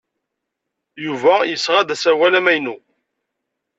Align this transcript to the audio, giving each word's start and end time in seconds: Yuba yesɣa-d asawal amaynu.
Yuba 1.05 1.33
yesɣa-d 1.43 1.89
asawal 1.95 2.33
amaynu. 2.39 2.75